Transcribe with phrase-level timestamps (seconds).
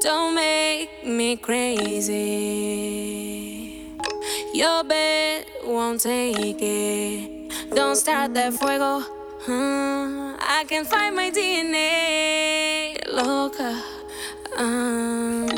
[0.00, 2.16] Don't make me crazy.
[4.54, 7.52] Your bed won't take it.
[7.74, 9.04] Don't start that fuego.
[9.46, 12.96] Uh, I can find my DNA.
[13.12, 13.82] Loca.
[14.56, 15.48] Um.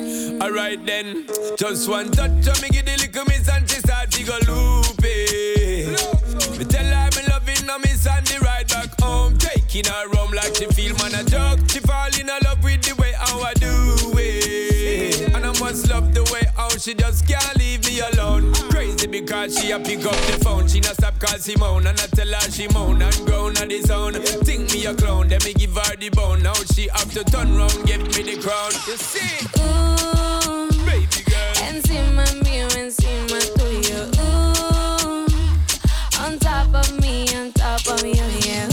[0.43, 4.25] Alright then, just one touch on me, give the little miss and she start to
[4.25, 5.87] go loopy.
[6.59, 10.33] Me tell her me loving her, miss and the ride back home, taking her rum
[10.33, 11.61] like she feel man a joke.
[11.71, 12.72] She fall in love with
[15.73, 18.53] just love the way how she just can't leave me alone.
[18.71, 20.69] Crazy because she a pick up the phone.
[20.69, 23.81] She not stop call Simone and I tell her she moan and groan on the
[23.81, 24.13] zone.
[24.45, 26.43] Think me a clown, then me give her the bone.
[26.43, 28.73] Now she have to turn round, get me the crown.
[28.87, 29.33] You see?
[29.65, 31.55] Ooh, baby girl.
[31.69, 34.13] Encima mío, encima tuyo.
[34.21, 35.27] Ooh,
[36.23, 38.72] on top of me, on top of you, yeah.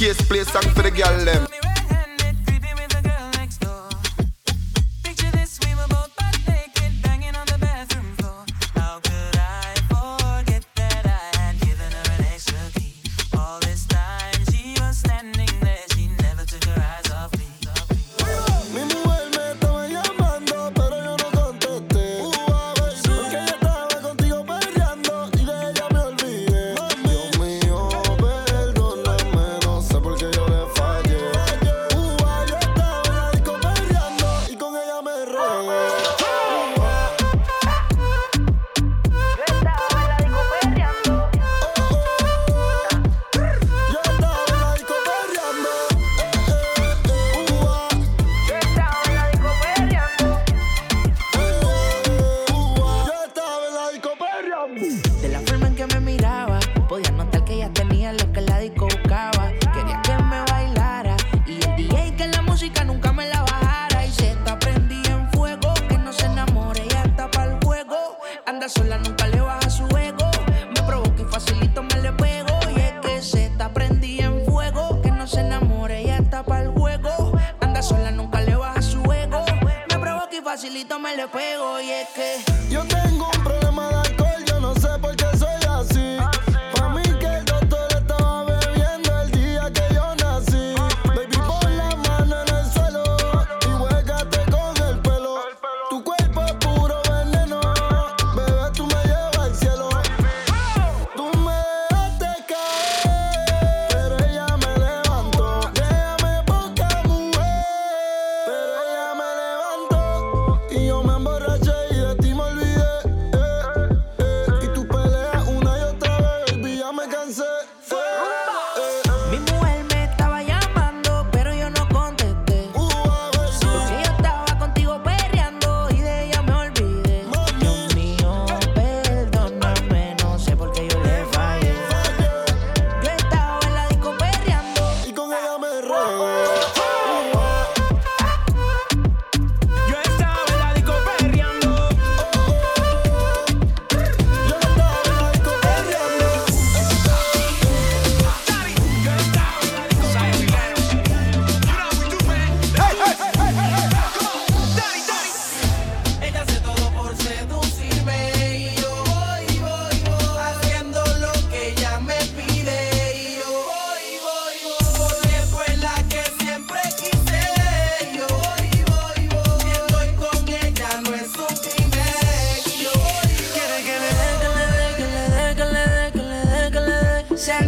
[0.00, 1.49] Case play song for the girl them.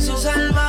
[0.01, 0.62] sus almas.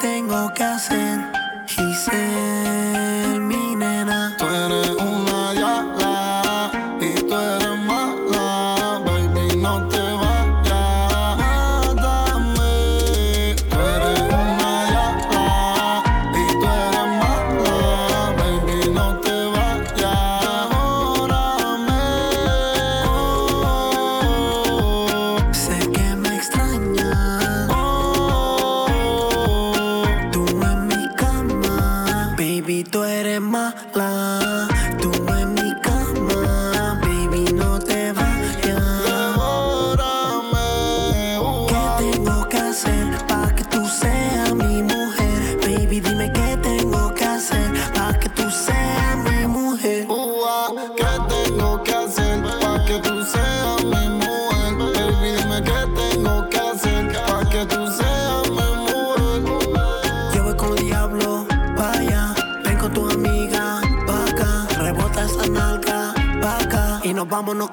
[0.00, 1.18] tengo que hacer,
[1.66, 3.47] Giselle.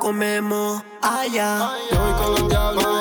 [0.06, 1.72] comemos allá.
[1.90, 1.98] Yo
[2.76, 2.95] voy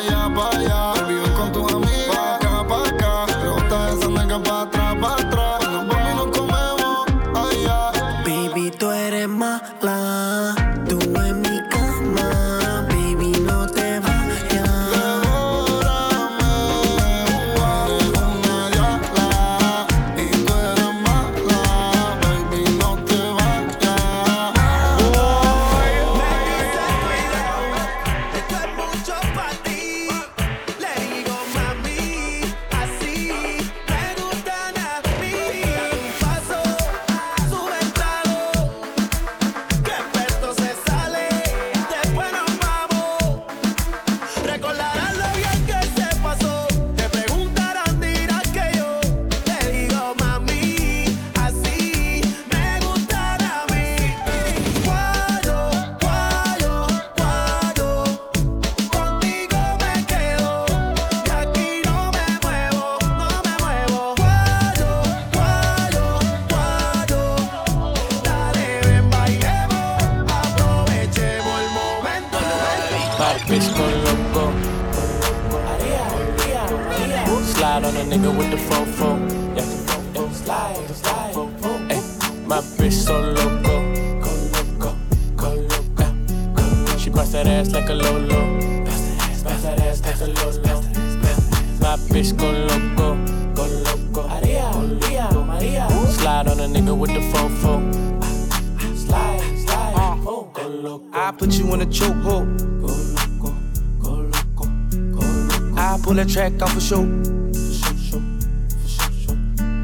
[101.25, 102.47] I put you in a chokehold.
[102.83, 103.57] Go loco,
[103.99, 104.66] go loco,
[105.11, 105.75] go loco.
[105.75, 107.02] I pull that track off for show.
[107.02, 108.21] For sure, for sure,
[108.69, 109.37] for sure,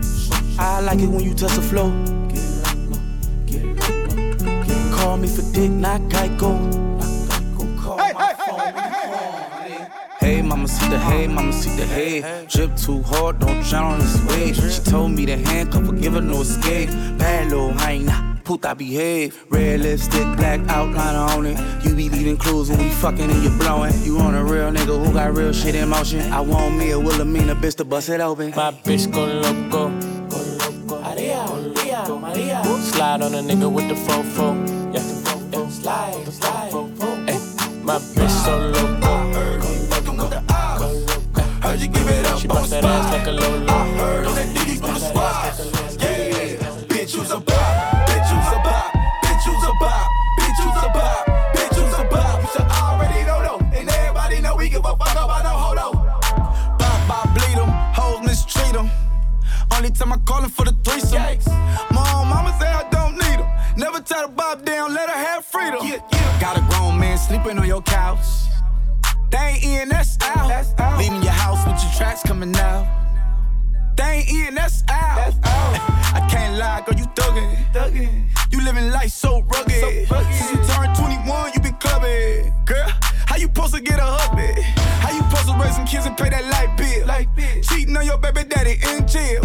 [0.03, 0.61] for sure.
[0.61, 1.89] I like it when you touch the flow.
[2.29, 3.01] Get loco,
[3.47, 6.61] get loco, get Call me for dick, not Geico.
[7.01, 7.83] loco.
[7.83, 9.87] Call my phone when you call me.
[10.21, 12.45] Hey, mama, see the hey, mama, see the hey.
[12.51, 14.57] Drip too hard, don't drown on this wave.
[14.57, 16.91] She told me to handcuff her, give her no escape.
[17.17, 19.47] Bad little hyena, puta behave.
[19.49, 21.57] Red lipstick, black outline on it.
[21.85, 23.95] You be leaving clues when we fucking and you blowing.
[24.03, 26.21] You on a real nigga who got real shit in motion.
[26.33, 28.51] I want me a Wilhelmina bitch to bust it open.
[28.57, 29.91] My bitch go loco,
[30.29, 31.01] go loco.
[31.01, 32.65] Maria, Maria, Maria.
[32.83, 34.49] Slide on a nigga with the fofo.
[34.93, 35.01] Yeah,
[35.53, 35.69] yeah.
[35.69, 36.73] slide, slide.
[37.31, 37.39] Ay,
[37.85, 39.11] my bitch so loco.
[41.63, 43.73] Heard you give it up She bust that ass like a lolo.
[43.73, 44.30] I heard
[60.41, 61.55] Only time I callin' for the threesome.
[61.93, 63.49] Mom, mama say I don't need need 'em.
[63.77, 65.87] Never tie the bob down, let her have freedom.
[65.87, 66.41] Yeah, yeah.
[66.41, 68.25] Got a grown man sleeping on your couch.
[69.31, 70.49] They ain't in, that's out.
[70.49, 70.99] That's out.
[70.99, 72.87] Leaving your house with your tracks coming out.
[73.97, 75.17] They ain't in, that's out.
[75.17, 76.15] That's out.
[76.19, 77.73] I can't lie, girl, you thuggin'.
[77.73, 78.25] Thuggin'.
[78.51, 79.81] You living life so rugged.
[79.81, 80.35] So rugged.
[80.35, 82.53] Since you turned 21, you been clubbing.
[82.65, 82.89] Girl,
[83.27, 84.59] how you supposed to get a husband?
[85.05, 86.91] How you supposed to raise some kids and pay that light bill?
[87.37, 87.63] Bill.
[87.63, 88.81] Cheating on your baby daddy.
[88.89, 89.40] In jail.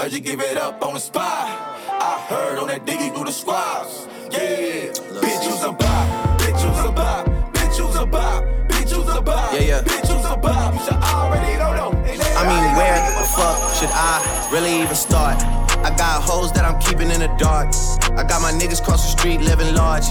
[0.00, 1.44] Heard you give it up on the spot.
[1.92, 4.08] I heard on that diggy through the squads.
[4.32, 4.88] Yeah,
[5.20, 6.40] bitch, you's a bop.
[6.40, 7.28] Bitch, you's a bop.
[7.52, 8.42] Bitch, you's a bop.
[8.72, 9.52] Bitch, you's a bop.
[9.52, 9.82] Yeah, yeah.
[9.82, 10.72] Bitch, you's a bop.
[10.72, 11.92] You should already know though.
[12.32, 15.36] I mean, where the fuck should I really even start?
[15.84, 17.68] I got hoes that I'm keeping in the dark.
[18.16, 20.08] I got my niggas cross the street living large.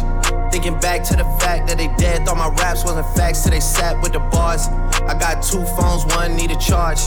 [0.53, 3.59] Thinking back to the fact that they dead, thought my raps wasn't facts till they
[3.59, 4.67] sat with the bars.
[5.09, 7.01] I got two phones, one need a charge.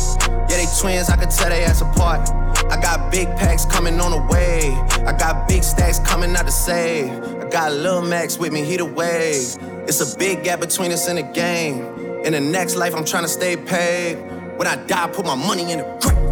[0.51, 2.42] Yeah, they twins, I could tell they ass apart.
[2.71, 4.73] I got big packs coming on the way.
[5.07, 7.11] I got big stacks coming out to save.
[7.11, 9.57] I got Lil Max with me, he the wave.
[9.89, 11.85] It's a big gap between us in the game.
[12.25, 14.17] In the next life, I'm trying to stay paid.
[14.57, 16.32] When I die, put my money in the grave.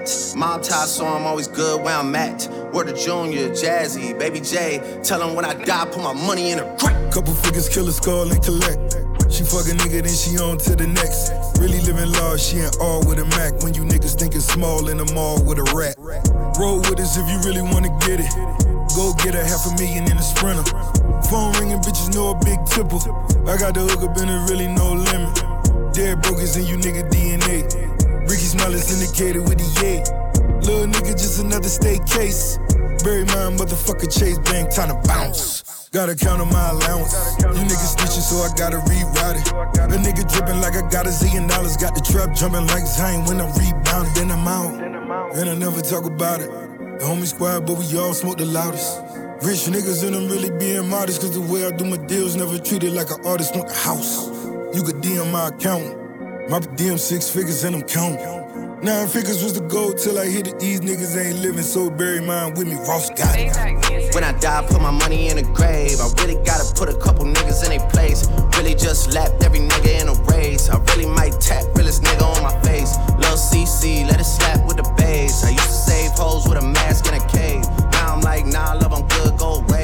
[0.35, 2.47] Mob tie, so I'm always good where I'm at.
[2.73, 4.81] Word to Junior, Jazzy, Baby J.
[5.03, 7.11] Tell 'em when I die, put my money in a grave.
[7.11, 8.97] Couple figures, kill a skull and collect.
[9.29, 11.31] She fuck a nigga, then she on to the next.
[11.59, 13.61] Really living large, she ain't all with a Mac.
[13.63, 15.95] When you niggas thinking small in the mall with a rat.
[16.59, 18.33] Roll with us if you really wanna get it.
[18.95, 20.63] Go get a half a million in a sprinter.
[21.29, 22.99] Phone ringing, bitches know a big tipple.
[23.47, 25.43] I got the hook up and there really no limit.
[25.93, 27.90] Dead brokers in you nigga DNA.
[28.51, 30.03] Smile is indicated with the yay.
[30.67, 32.59] Little nigga, just another state case.
[32.99, 35.87] Bury my motherfucker Chase Bank, time to bounce.
[35.91, 37.15] Gotta count on my allowance.
[37.39, 39.47] You niggas snitching, so I gotta reroute it.
[39.79, 41.77] A nigga dripping like I got a zillion dollars.
[41.77, 44.13] Got the trap jumping like Zion when I rebound.
[44.17, 44.83] Then I'm out,
[45.33, 46.51] and I never talk about it.
[46.51, 48.99] The homie squad, but we all smoke the loudest.
[49.47, 52.59] Rich niggas and I'm really being modest, cause the way I do my deals never
[52.59, 54.27] treated like an artist want the house.
[54.75, 56.01] You could DM my account.
[56.49, 58.40] My DM six figures and I'm counting.
[58.83, 60.59] Nine figures was the goal till I hit it.
[60.59, 62.73] These niggas ain't living, so bury mine with me.
[62.89, 63.53] Ross got it.
[64.15, 66.01] When I die, put my money in a grave.
[66.01, 68.27] I really gotta put a couple niggas in their place.
[68.57, 70.67] Really just lapped every nigga in a race.
[70.67, 72.97] I really might tap realest nigga on my face.
[73.21, 75.43] Lil CC, let it slap with the bass.
[75.43, 77.61] I used to save hoes with a mask in a cave.
[77.93, 79.80] Now I'm like, nah, love, I'm good, go away.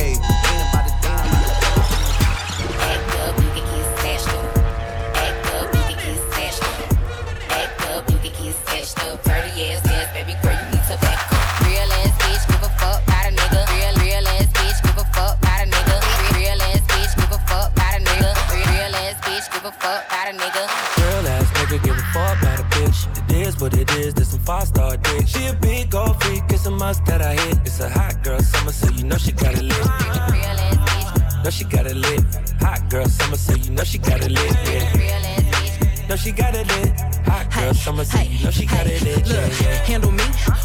[26.94, 27.58] Freak, it's a must that I hit.
[27.66, 31.44] It's a hot girl summer, so you know she got it lit.
[31.44, 32.24] No, she got it lit.
[32.60, 34.52] Hot girl summer, so you know she got it lit.
[34.66, 36.08] Yeah.
[36.10, 37.00] No, she got it lit.
[37.26, 39.28] Hot girl summer, so you know she got it lit.
[39.28, 39.48] Yeah,
[39.86, 40.24] handle me?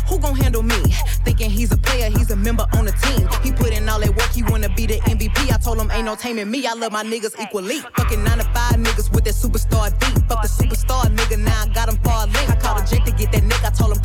[0.08, 0.76] Who gon' handle me?
[1.24, 3.28] Thinking he's a player, he's a member on the team.
[3.42, 5.52] He put in all that work, he wanna be the MVP.
[5.52, 6.66] I told him ain't no taming me.
[6.66, 7.78] I love my niggas equally.
[7.96, 10.22] Fucking nine to five niggas with that superstar deep.
[10.28, 12.50] Fuck the superstar nigga, now I got him far link.
[12.50, 13.41] I called a jet to get that.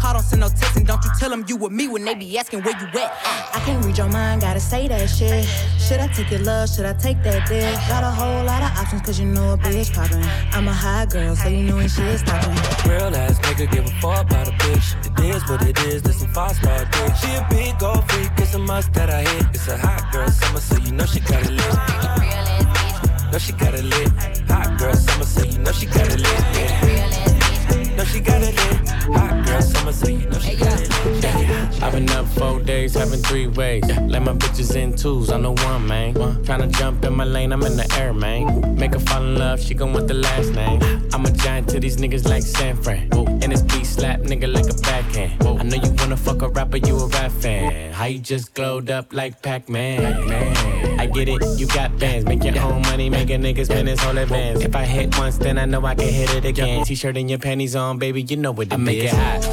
[0.07, 2.15] I don't send no text, and don't you tell him you with me when they
[2.15, 3.11] be asking where you at.
[3.53, 5.45] I can't read your mind, gotta say that shit.
[5.85, 6.69] Should I take your love?
[6.69, 7.75] Should I take that dick?
[7.89, 10.23] Got a whole lot of options, cause you know a bitch poppin'.
[10.53, 12.55] I'm a high girl, so you know when shit stoppin'.
[12.89, 14.95] Real ass nigga give a fuck about a bitch.
[15.19, 17.13] It is what it is, this some five star dick.
[17.17, 19.47] She a big gold freak, it's a must that I hit.
[19.53, 23.31] It's a hot girl summer, so you know she got it lit.
[23.33, 24.07] Know she got it lit.
[24.47, 26.39] Hot girl summer, so you know she got it lit.
[26.55, 27.56] Yeah.
[27.97, 28.89] Know she got it lit.
[29.17, 30.89] Hot girl summer, so you know she got it.
[31.23, 31.69] Yeah.
[31.81, 33.83] I've been up four days, having three ways.
[33.87, 33.99] Yeah.
[34.01, 36.13] Let my bitches in twos, I know one, man.
[36.13, 38.75] Tryna jump in my lane, I'm in the air, man.
[38.75, 40.79] Make her fall in love, she gon' want the last name.
[41.11, 43.09] I'm a giant to these niggas like San Fran.
[43.41, 45.41] And this beat slap nigga like a backhand.
[45.43, 47.93] I know you wanna fuck a rapper, you a rap fan.
[47.93, 50.96] How you just glowed up like Pac-Man?
[50.99, 52.25] I get it, you got bands.
[52.25, 54.61] Make your own money, make a nigga spend his whole advance.
[54.61, 56.83] If I hit once, then I know I can hit it again.
[56.83, 59.45] T-shirt and your panties on, baby, you know what it I make it hot.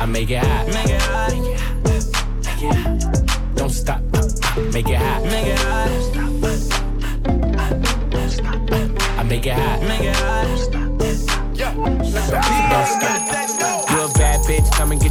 [0.00, 0.99] I make it hot.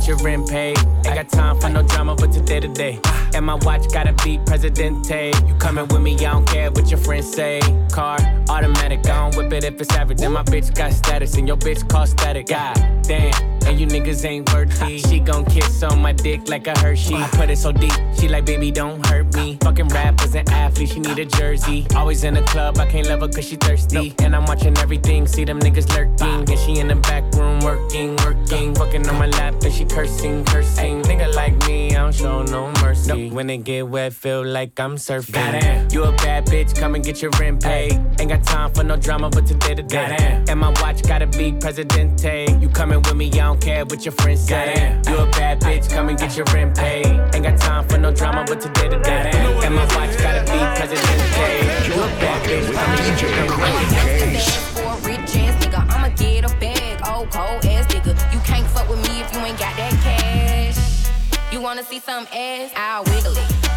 [0.10, 0.78] Your rent paid.
[1.06, 3.00] Ain't got time for no drama, but today to day.
[3.36, 5.32] And my watch gotta be Presidente.
[5.48, 7.62] You coming with me, I don't care what your friends say.
[7.91, 8.17] Car,
[8.50, 10.22] automatic, I don't whip it if it's average.
[10.22, 12.48] And my bitch got status, and your bitch cost static.
[12.48, 13.32] God damn,
[13.67, 14.98] and you niggas ain't worthy.
[14.98, 17.15] She gon' kiss on my dick like a Hershey.
[17.34, 19.60] Put it so deep, she like, baby, don't hurt me.
[19.62, 21.86] Fucking rappers and athletes, she need a jersey.
[21.95, 24.15] Always in the club, I can't love her cause she thirsty.
[24.19, 26.50] And I'm watching everything, see them niggas lurking.
[26.50, 28.74] And she in the back room working, working.
[28.74, 31.01] Fucking on my lap, and she cursing, cursing.
[31.03, 33.29] Nigga like me, I don't show no mercy.
[33.29, 35.33] When it get wet, feel like I'm surfing.
[35.33, 37.99] Goddamn, you a bad bitch, come and get your rent paid.
[38.19, 40.43] Ain't got time for no drama, but today to day.
[40.47, 42.47] And my watch gotta be Presidente.
[42.62, 45.01] You coming with me, I don't care what your friends say.
[45.07, 47.07] You a bad bitch, come and get your rent paid.
[47.33, 49.31] Ain't got time for no drama, but today to day.
[49.65, 51.47] And my watch gotta be Presidente.
[51.88, 54.68] You a bad bitch, come and get your rent paid.
[57.31, 58.13] Cold ass nigga.
[58.33, 61.09] You can't fuck with me if you ain't got that cash.
[61.51, 62.71] You wanna see some ass?
[62.75, 63.68] I'll wiggle it,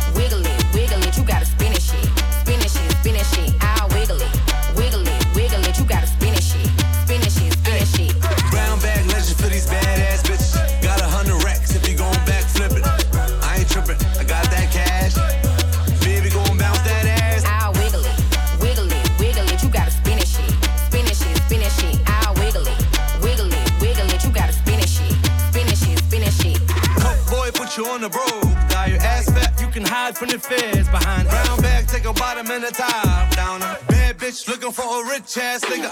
[35.12, 35.91] rich ass nigga.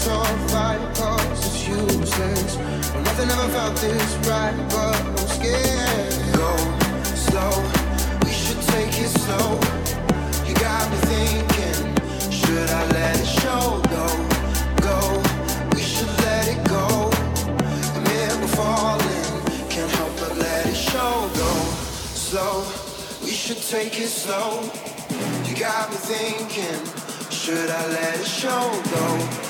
[0.00, 2.56] us on cause it's useless.
[2.56, 6.12] Well, Nothing ever felt this right but I'm scared.
[6.34, 6.50] Go
[7.14, 7.52] slow,
[8.24, 9.60] we should take it slow.
[10.46, 11.80] You got me thinking,
[12.30, 13.82] should I let it show?
[13.94, 14.06] Go,
[14.88, 14.98] go,
[15.74, 17.10] we should let it go.
[17.96, 21.28] Admit we're falling, can't help but let it show.
[21.34, 21.52] Go
[22.14, 22.64] slow,
[23.22, 24.62] we should take it slow.
[25.46, 26.80] You got me thinking
[27.30, 28.70] should I let it show?
[28.84, 29.49] Though?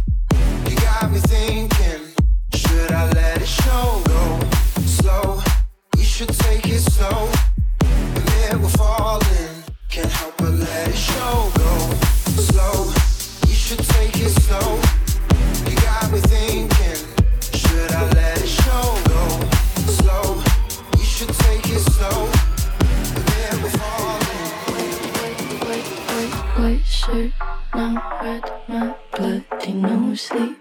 [28.21, 30.60] red, my blood, ain't no sleep.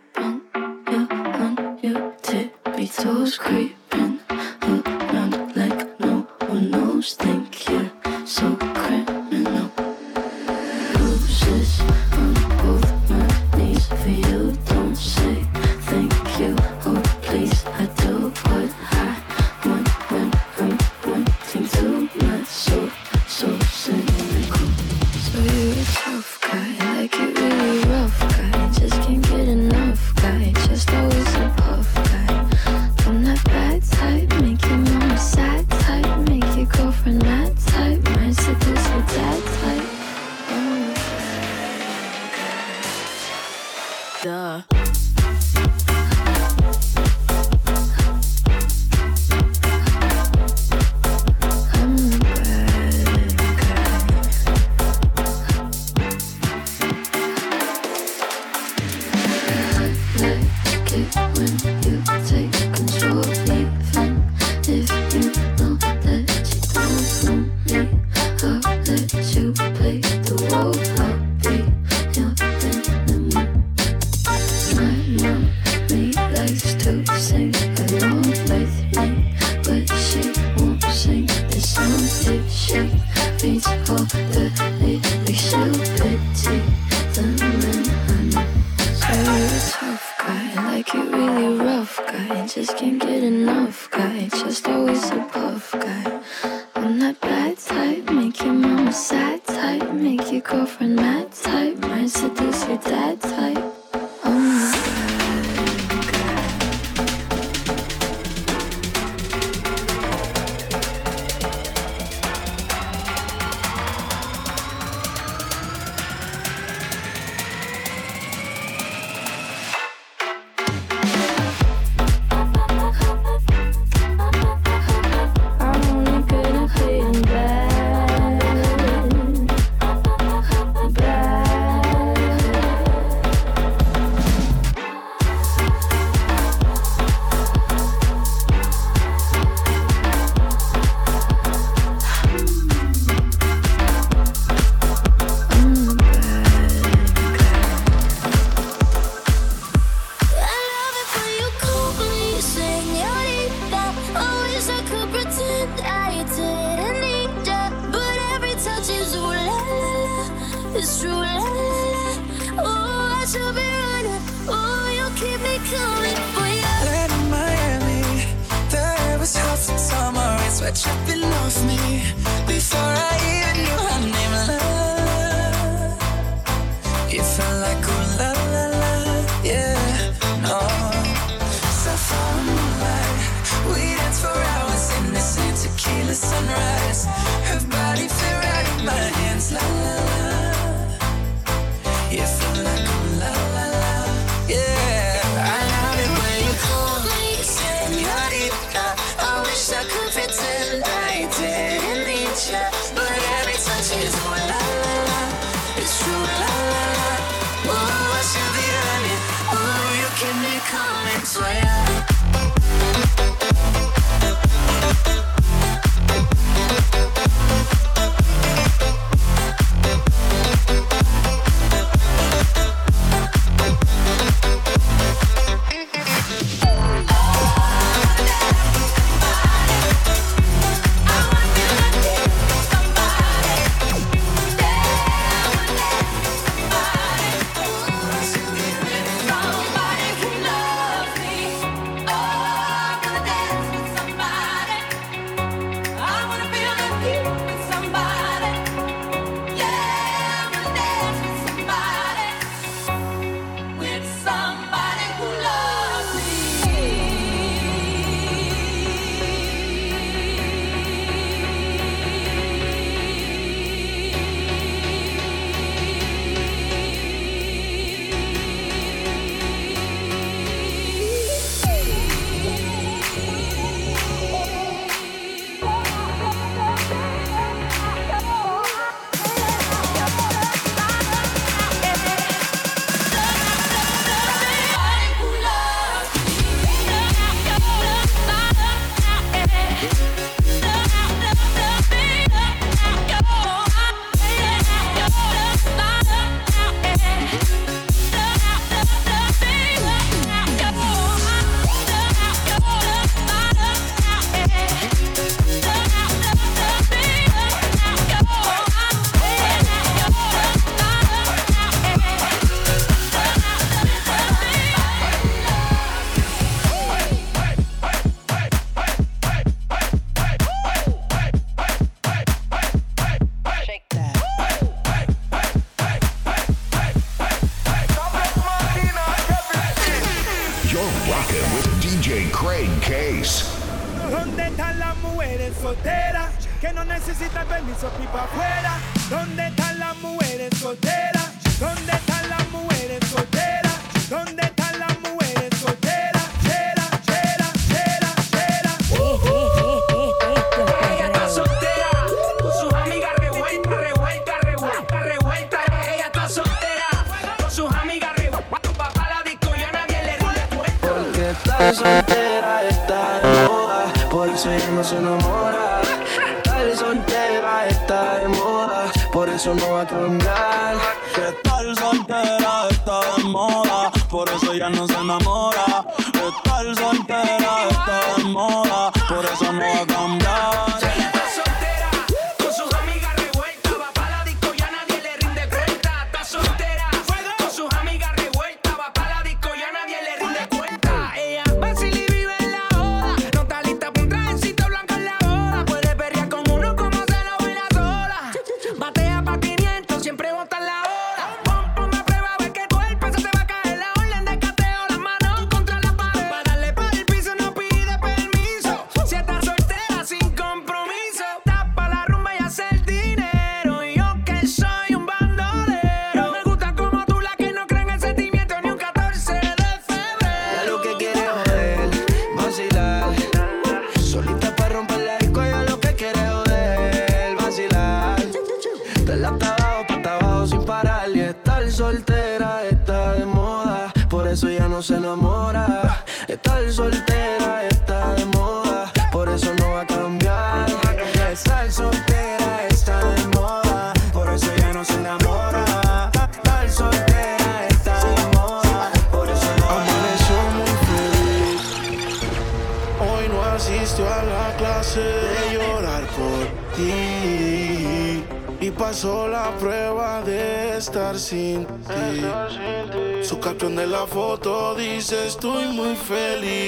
[464.10, 466.59] Foto dice estoy muy feliz.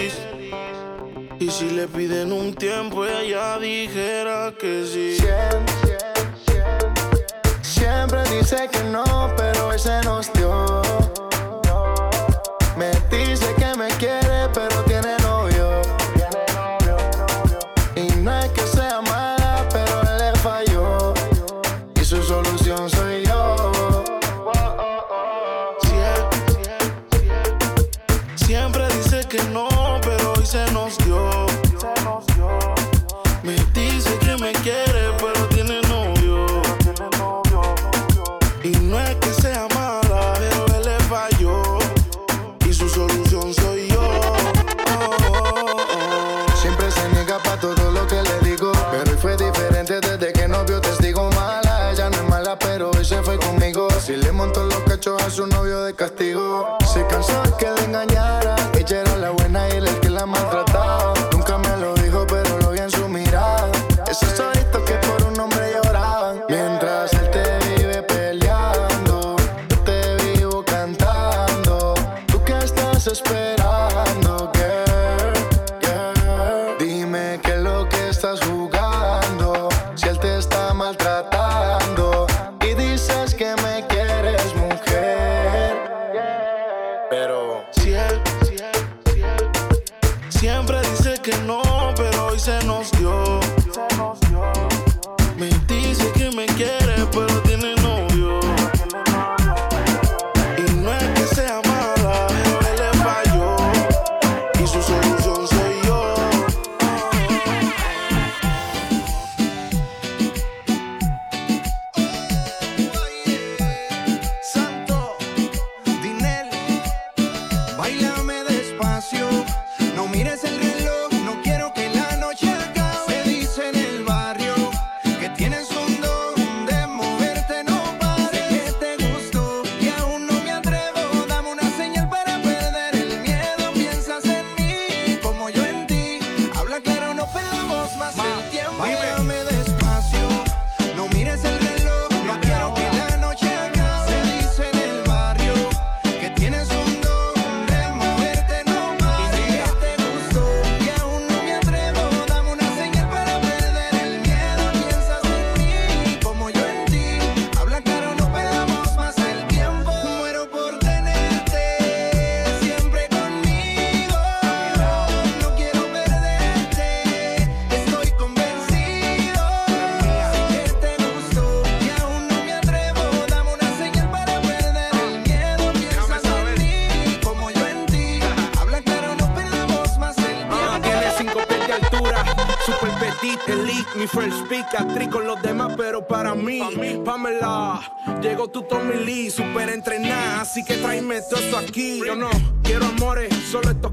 [188.48, 192.00] Tu Tommy Lee, super entrenada, así que tráeme todo eso aquí.
[192.04, 192.30] Yo no
[192.62, 193.92] quiero amores, solo estos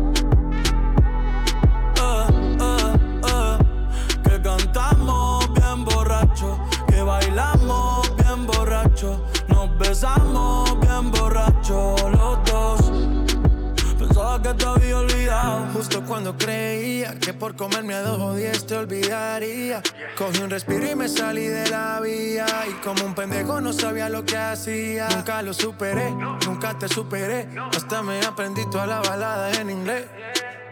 [15.81, 19.81] Justo cuando creía que por comerme a dos o diez te olvidaría.
[20.15, 22.45] Cogí un respiro y me salí de la vía.
[22.69, 25.09] Y como un pendejo no sabía lo que hacía.
[25.09, 26.11] Nunca lo superé,
[26.45, 27.49] nunca te superé.
[27.75, 30.05] Hasta me aprendí toda la balada en inglés.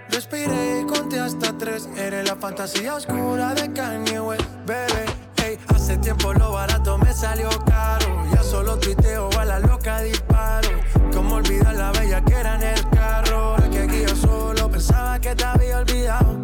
[0.10, 1.89] Respiré y conté hasta tres.
[1.97, 5.05] Eres la fantasía oscura de Kanye West, bebé.
[5.43, 8.05] Ey, hace tiempo lo barato me salió caro.
[8.32, 10.70] Ya solo tuiteo a la loca disparo.
[11.12, 13.38] Como olvidar la bella que era en el carro.
[13.55, 16.38] Ahora que solo pensaba que te había olvidado.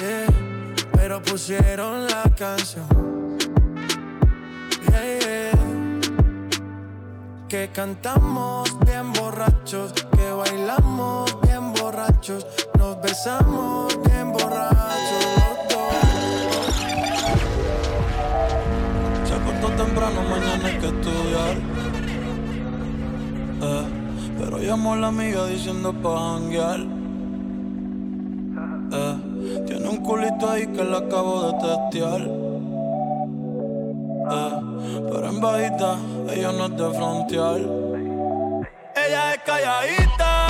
[0.00, 0.26] Yeah,
[0.92, 2.86] pero pusieron la canción.
[4.88, 5.52] Yeah, yeah.
[7.46, 12.46] Que cantamos bien borrachos, que bailamos bien borrachos,
[12.78, 16.74] nos besamos bien borrachos los dos.
[19.28, 21.56] Se acostó temprano, mañana hay que estudiar.
[23.60, 24.03] Eh,
[24.38, 26.80] pero llamó a la amiga diciendo pa' janguear.
[28.92, 29.16] Eh,
[29.66, 32.20] tiene un culito ahí que le acabo de testear.
[34.30, 34.60] Eh,
[35.10, 35.96] pero en bajita,
[36.32, 37.60] ella no es de frontear.
[38.96, 40.43] Ella es calladita,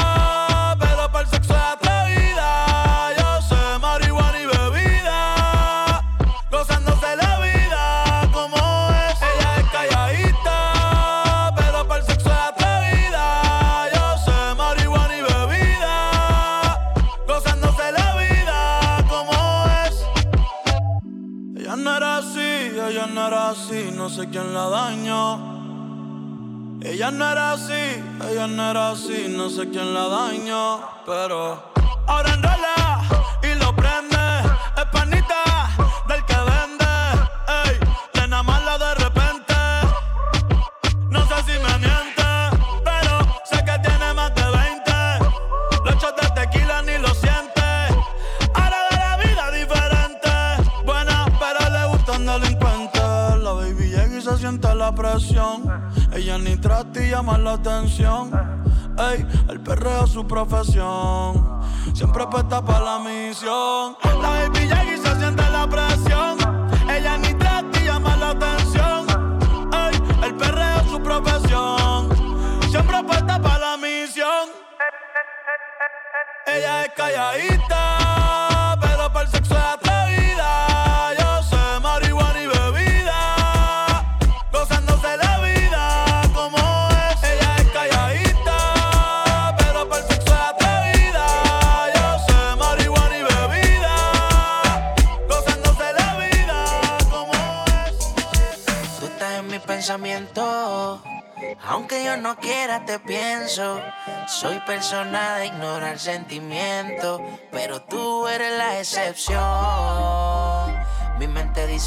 [24.24, 25.38] sé quién la dañó.
[26.80, 31.72] Ella no era así, ella no era así, no sé quién la dañó, pero
[32.06, 32.93] ahora enrola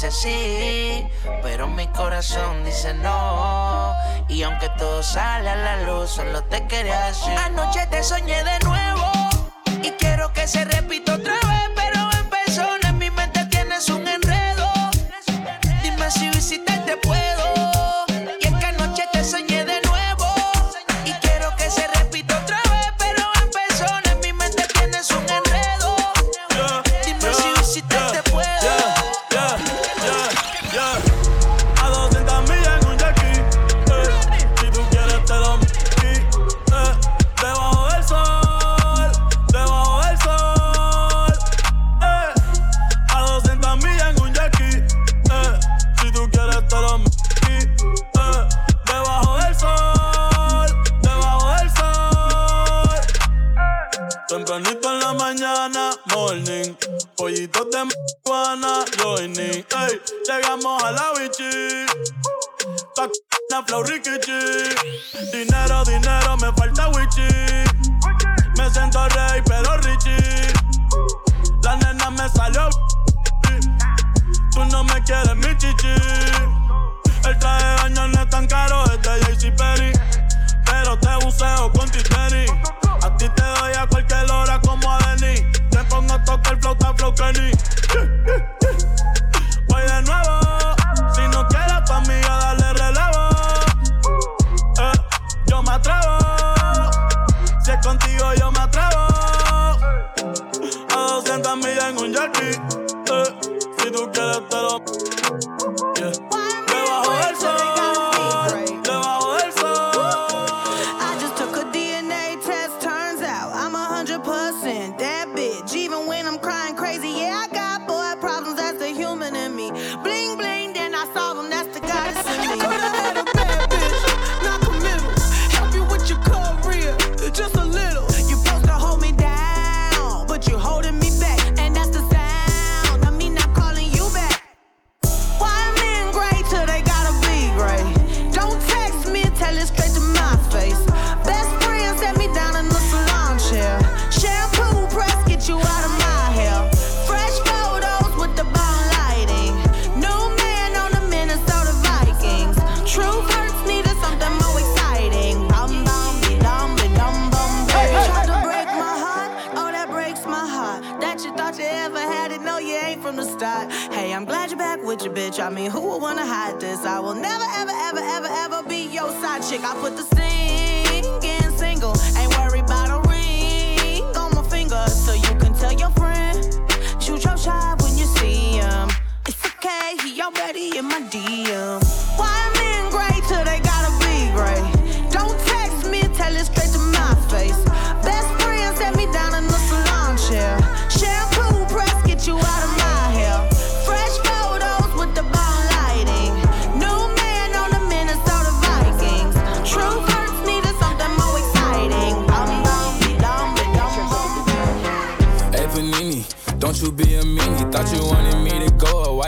[0.00, 1.08] dice sí,
[1.42, 3.96] pero mi corazón dice no.
[4.28, 7.36] Y aunque todo sale a la luz, solo te quería decir.
[7.36, 9.10] Anoche te soñé de nuevo
[9.82, 11.47] y quiero que se repita otra vez.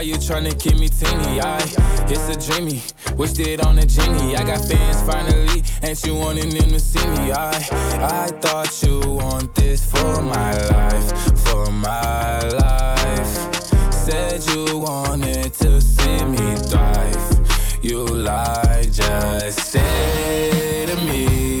[0.01, 1.39] Why you tryna keep me teeny?
[1.39, 1.57] I,
[2.09, 2.81] it's a dreamy,
[3.17, 4.35] wished it on a genie.
[4.35, 7.31] I got fans finally, and you wanting them to see me.
[7.31, 7.51] I,
[8.01, 13.93] I thought you want this for my life, for my life.
[13.93, 17.83] Said you wanted to see me thrive.
[17.83, 21.60] You lied, just say to me.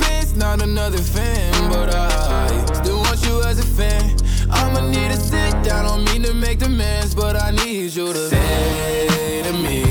[0.35, 1.51] not another fan.
[1.69, 4.15] But I still want you as a fan.
[4.49, 8.29] I'ma need to sit down, don't mean to make demands, but I need you to
[8.29, 9.90] say to me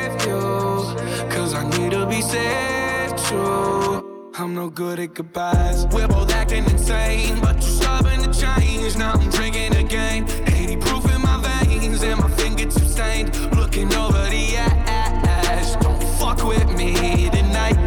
[1.91, 4.31] to be saved too.
[4.35, 5.85] I'm no good at goodbyes.
[5.87, 8.95] We're both acting insane, but you're stubborn to change.
[8.95, 10.25] Now I'm drinking again.
[10.47, 13.35] 80 proof in my veins, and my fingertips stained.
[13.57, 15.75] Looking over the ash.
[15.83, 17.80] Don't fuck with me tonight.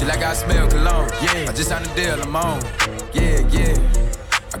[0.00, 1.10] She like I smell cologne.
[1.20, 2.99] Yeah, I just signed a deal, I'm on.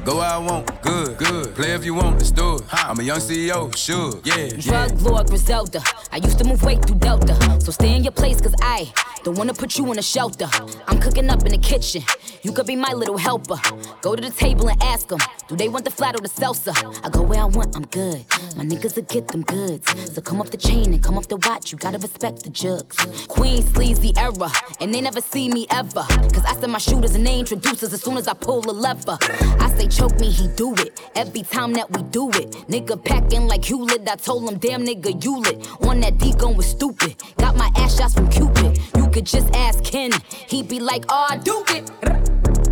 [0.00, 0.06] Yeah, yeah.
[0.06, 1.54] Go where I want, good, good.
[1.54, 2.62] Play if you want, let's do it.
[2.72, 4.36] I'm a young CEO, sure, yeah.
[4.36, 4.60] yeah.
[4.60, 5.82] Drug Lord Griselda.
[6.12, 7.60] I used to move weight through Delta.
[7.60, 8.92] So stay in your place, cause I
[9.24, 10.48] don't wanna put you in a shelter.
[10.86, 12.02] I'm cooking up in the kitchen.
[12.42, 13.60] You could be my little helper.
[14.00, 16.72] Go to the table and ask them, do they want the flat or the salsa?
[17.04, 18.24] I go where I want, I'm good.
[18.56, 20.14] My niggas will get them goods.
[20.14, 21.72] So come off the chain and come off the watch.
[21.72, 22.96] You gotta respect the jugs.
[23.28, 26.04] Queen sleazy era, and they never see me ever.
[26.32, 28.72] Cause I send my shooters and they introduce us as soon as I pull a
[28.72, 29.18] lever.
[29.20, 31.00] I say choke me, he do it.
[31.14, 32.50] Every time that we do it.
[32.68, 34.08] Nigga packing like Hewlett.
[34.08, 35.68] I told him, damn nigga, you lit.
[35.82, 37.16] On that D gun was stupid.
[37.36, 38.78] Got my ass shots from Cupid.
[38.96, 40.12] You could just ask Ken.
[40.48, 41.90] he'd be like, oh, I do it.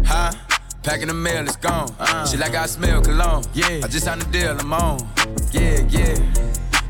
[0.06, 0.32] Huh?
[0.82, 1.94] Packing the mail, it's gone.
[1.98, 2.26] Uh.
[2.26, 3.44] She like I smell cologne.
[3.52, 5.06] Yeah, I just signed a deal, I'm on.
[5.52, 6.16] Yeah, yeah.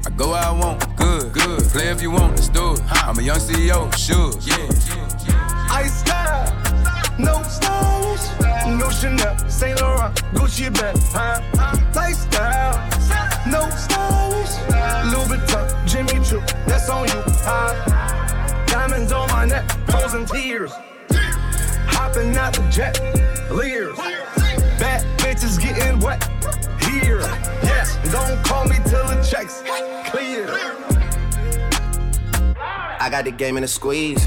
[0.06, 1.62] I go where I want, good, good.
[1.64, 2.80] Play if you want, let's do it.
[2.90, 5.68] I'm a young CEO, sure, yeah.
[5.70, 6.46] Ice style,
[7.18, 8.26] no stylish,
[8.78, 11.40] no Chanel, Saint Laurent, Gucci bag, huh?
[11.94, 12.78] Lifestyle,
[13.46, 14.54] no stylish,
[15.12, 18.66] Louis Vuitton, Jimmy Choo, that's on you, huh?
[18.66, 20.72] Diamonds on my neck, frozen tears,
[21.86, 22.98] hopping out the jet,
[23.50, 23.96] leers,
[24.78, 26.22] bad bitches getting wet
[26.80, 27.20] here,
[27.62, 27.98] yes.
[28.12, 29.62] Don't call me till the checks
[30.10, 30.48] clear.
[33.00, 34.26] I got the game in a squeeze.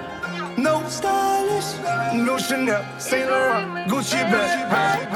[0.57, 1.75] no stylish,
[2.13, 5.07] no Chanel, Saint Laurent, Gucci bag.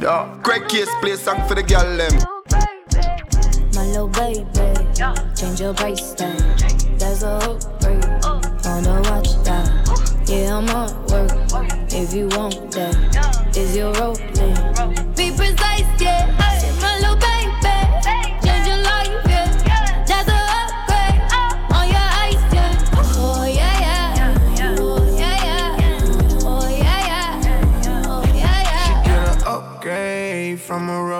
[0.00, 2.12] Yeah, Craig Case play song for the girl them.
[3.74, 4.44] My little baby,
[5.34, 6.38] change your price tag.
[6.98, 8.04] That's a hook break.
[8.64, 10.24] Wanna watch that?
[10.26, 11.32] Yeah, I'm on work.
[11.92, 14.16] If you want that, is your role
[15.14, 15.75] Be precise,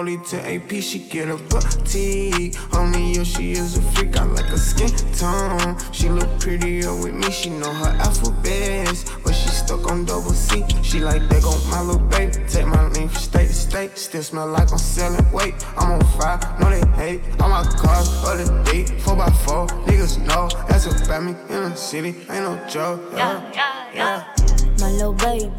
[0.07, 2.57] rollie to AP, she get a boutique.
[2.75, 4.17] Only you, she is a freak.
[4.17, 5.77] I like her skin tone.
[5.93, 7.31] She look prettier with me.
[7.31, 10.65] She know her alphabets, but she stuck on double C.
[10.83, 12.33] She like that on my little baby.
[12.49, 13.99] Take my lean from state to state.
[13.99, 15.55] Still smell like I'm selling weight.
[15.77, 17.23] I'm on fire, no they hate.
[17.41, 19.69] All my cars, other day, 4x4.
[19.87, 22.09] Niggas know that's about me in the city.
[22.31, 23.01] Ain't no joke.
[23.13, 24.35] Yeah, yeah, yeah.
[24.79, 25.51] My little baby,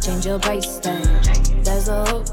[0.00, 1.08] change your bracelet.
[1.64, 2.26] There's a hook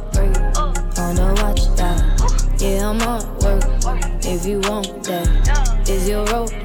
[4.44, 6.63] If you want that, is your role?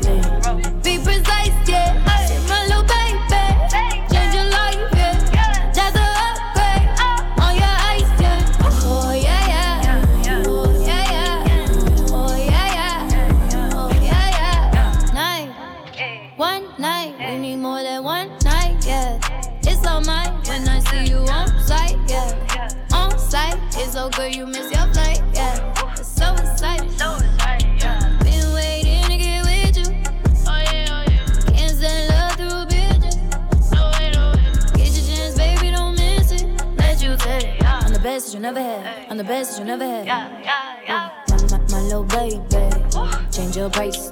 [39.19, 40.07] The best that you never had.
[40.07, 41.11] Yeah, yeah, yeah.
[41.29, 42.41] My, my, my little baby,
[43.33, 44.08] change your bracelet.